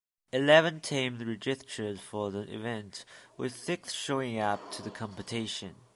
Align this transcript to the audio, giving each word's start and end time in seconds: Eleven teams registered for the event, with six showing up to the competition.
Eleven 0.31 0.79
teams 0.79 1.23
registered 1.23 1.99
for 1.99 2.31
the 2.31 2.51
event, 2.51 3.05
with 3.37 3.53
six 3.55 3.93
showing 3.93 4.39
up 4.39 4.71
to 4.71 4.81
the 4.81 4.89
competition. 4.89 5.75